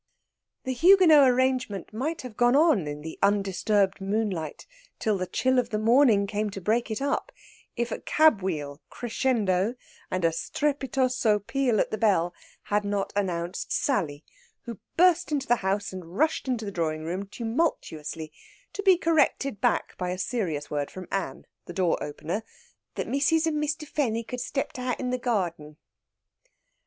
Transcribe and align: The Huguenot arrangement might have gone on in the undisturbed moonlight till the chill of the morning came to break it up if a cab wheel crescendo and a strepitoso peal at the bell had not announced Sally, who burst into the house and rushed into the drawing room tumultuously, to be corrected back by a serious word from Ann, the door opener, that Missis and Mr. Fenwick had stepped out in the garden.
The 0.63 0.73
Huguenot 0.73 1.29
arrangement 1.29 1.93
might 1.93 2.23
have 2.23 2.35
gone 2.35 2.55
on 2.55 2.87
in 2.87 3.03
the 3.03 3.19
undisturbed 3.21 4.01
moonlight 4.01 4.65
till 4.97 5.15
the 5.19 5.27
chill 5.27 5.59
of 5.59 5.69
the 5.69 5.77
morning 5.77 6.25
came 6.25 6.49
to 6.49 6.59
break 6.59 6.89
it 6.89 7.03
up 7.03 7.31
if 7.75 7.91
a 7.91 7.99
cab 8.01 8.41
wheel 8.41 8.81
crescendo 8.89 9.75
and 10.09 10.25
a 10.25 10.31
strepitoso 10.31 11.37
peal 11.45 11.79
at 11.79 11.91
the 11.91 11.99
bell 11.99 12.33
had 12.63 12.83
not 12.83 13.13
announced 13.15 13.71
Sally, 13.71 14.23
who 14.63 14.79
burst 14.97 15.31
into 15.31 15.45
the 15.45 15.57
house 15.57 15.93
and 15.93 16.17
rushed 16.17 16.47
into 16.47 16.65
the 16.65 16.71
drawing 16.71 17.03
room 17.03 17.27
tumultuously, 17.27 18.33
to 18.73 18.81
be 18.81 18.97
corrected 18.97 19.61
back 19.61 19.95
by 19.99 20.09
a 20.09 20.17
serious 20.17 20.71
word 20.71 20.89
from 20.89 21.07
Ann, 21.11 21.45
the 21.65 21.73
door 21.73 22.01
opener, 22.01 22.41
that 22.95 23.07
Missis 23.07 23.45
and 23.45 23.63
Mr. 23.63 23.87
Fenwick 23.87 24.31
had 24.31 24.41
stepped 24.41 24.79
out 24.79 24.99
in 24.99 25.11
the 25.11 25.19
garden. 25.19 25.77